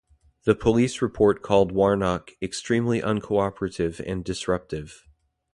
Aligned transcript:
The 0.45 0.55
police 0.55 0.99
report 1.03 1.43
called 1.43 1.71
Warnock 1.71 2.31
"extremely 2.41 3.01
uncooperative 3.03 3.99
and 4.03 4.25
disruptive". 4.25 5.05